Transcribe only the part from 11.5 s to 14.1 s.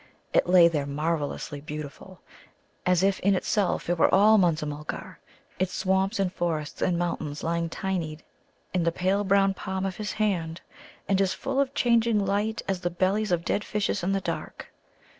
of changing light as the bellies of dead fishes